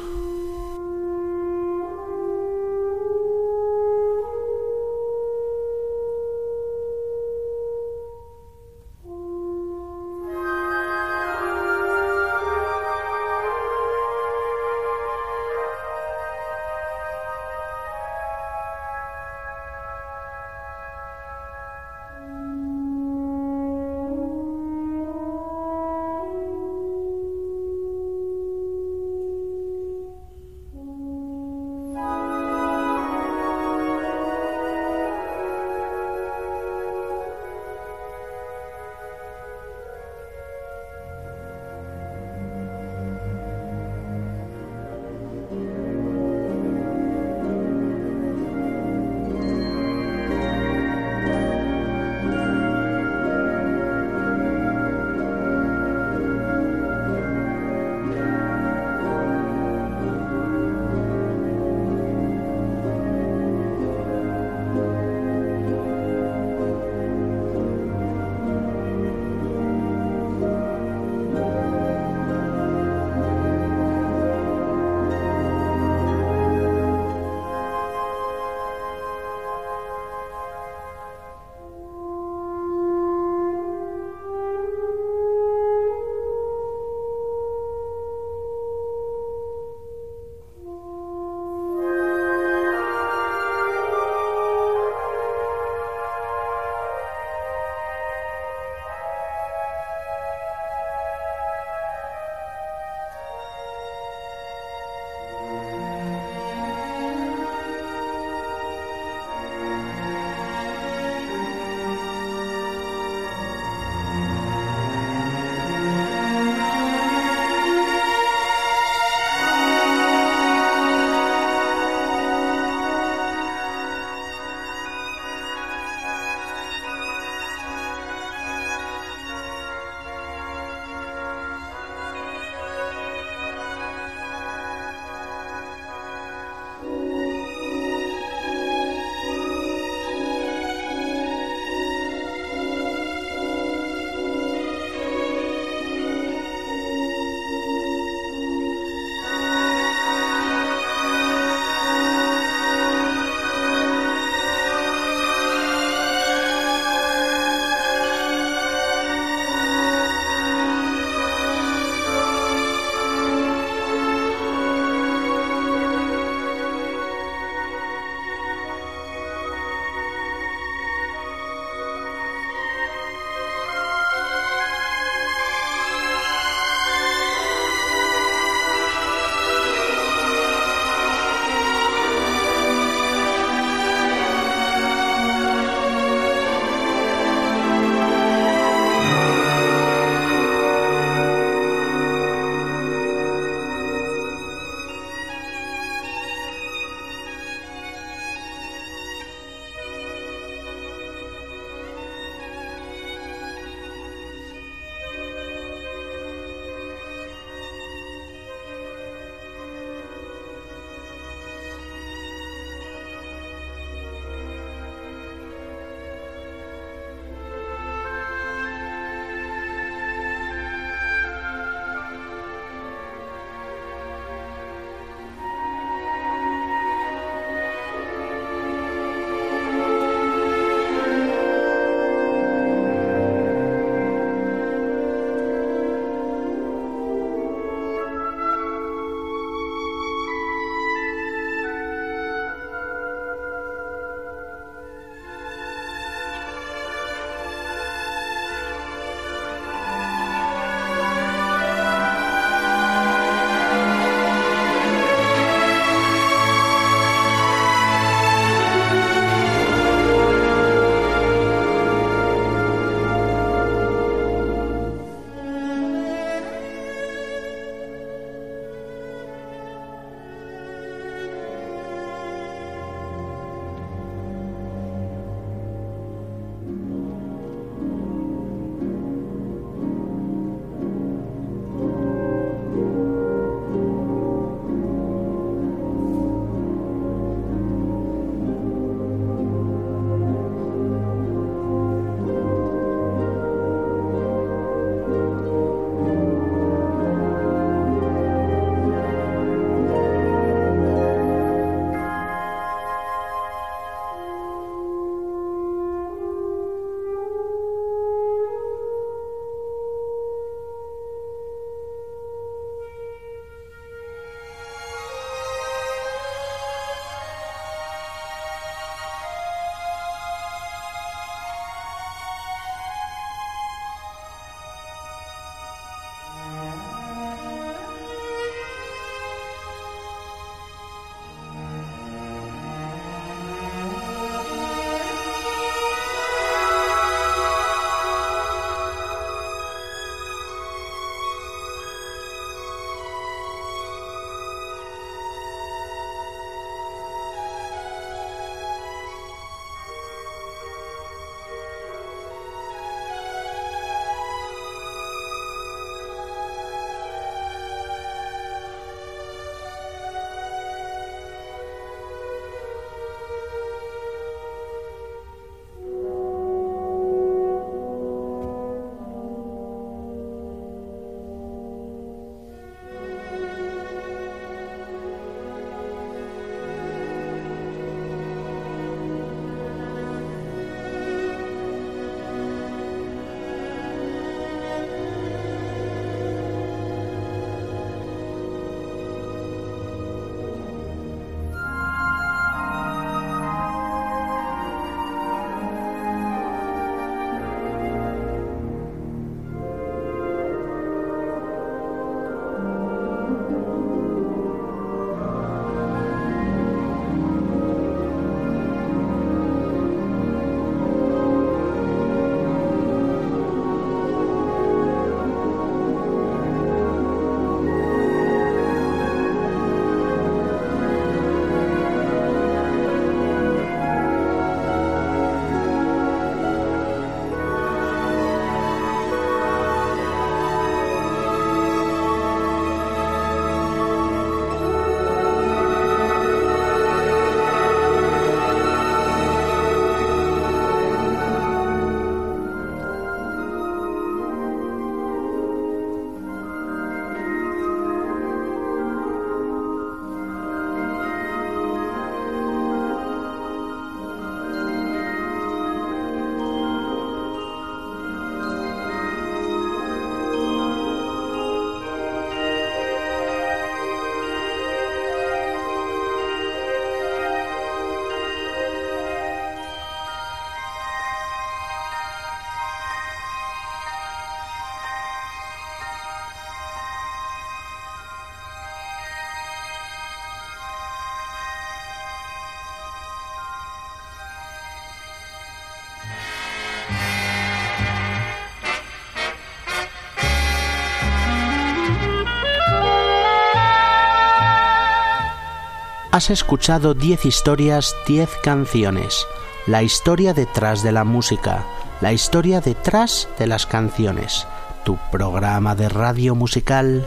Has 496.15 496.29
escuchado 496.29 496.93
10 496.93 497.25
historias, 497.25 497.93
10 498.07 498.29
canciones. 498.41 499.27
La 499.67 499.83
historia 499.83 500.33
detrás 500.33 500.81
de 500.81 500.93
la 500.93 501.03
música, 501.03 501.65
la 501.99 502.13
historia 502.13 502.61
detrás 502.61 503.27
de 503.37 503.47
las 503.47 503.65
canciones. 503.65 504.47
Tu 504.85 504.97
programa 505.11 505.75
de 505.75 505.89
radio 505.89 506.33
musical 506.33 507.05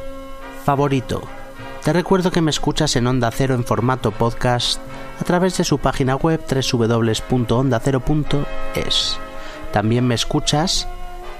favorito. 0.63 1.23
Te 1.83 1.95
recuerdo 1.95 2.31
que 2.31 2.43
me 2.43 2.51
escuchas 2.51 2.97
en 2.97 3.07
Onda 3.07 3.31
Cero 3.31 3.55
en 3.55 3.65
formato 3.65 4.11
podcast 4.11 4.79
a 5.19 5.25
través 5.25 5.57
de 5.57 5.65
su 5.65 5.79
página 5.79 6.15
web 6.15 6.43
www.ondacero.es. 6.47 9.19
También 9.73 10.07
me 10.07 10.17
escuchas 10.17 10.87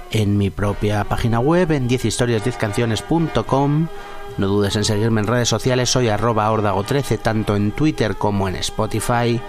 en 0.09 0.39
mi 0.39 0.49
propia 0.49 1.03
página 1.03 1.39
web 1.39 1.71
en 1.73 1.87
10historias10canciones.com. 1.87 3.89
No 4.39 4.47
dudes 4.47 4.77
en 4.77 4.85
seguirme 4.85 5.19
en 5.19 5.27
redes 5.27 5.49
sociales, 5.49 5.89
soy 5.89 6.07
arroba 6.07 6.49
ordago13 6.49 7.19
tanto 7.19 7.57
en 7.57 7.73
Twitter 7.73 8.15
como 8.15 8.47
en 8.47 8.55
Spotify 8.55 9.41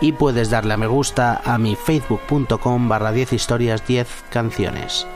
y 0.00 0.12
puedes 0.12 0.48
darle 0.48 0.72
a 0.72 0.78
me 0.78 0.86
gusta 0.86 1.42
a 1.44 1.58
mi 1.58 1.76
facebook.com 1.76 2.88
barra 2.88 3.12
10 3.12 3.34
historias 3.34 3.86
10 3.86 4.08
canciones. 4.30 5.06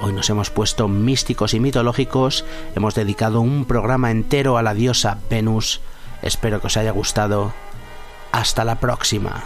Hoy 0.00 0.14
nos 0.14 0.30
hemos 0.30 0.48
puesto 0.48 0.88
místicos 0.88 1.52
y 1.52 1.60
mitológicos, 1.60 2.46
hemos 2.74 2.94
dedicado 2.94 3.42
un 3.42 3.66
programa 3.66 4.10
entero 4.10 4.56
a 4.56 4.62
la 4.62 4.72
diosa 4.72 5.18
Venus. 5.28 5.82
Espero 6.22 6.62
que 6.62 6.68
os 6.68 6.78
haya 6.78 6.92
gustado. 6.92 7.52
Hasta 8.32 8.64
la 8.64 8.80
próxima. 8.80 9.44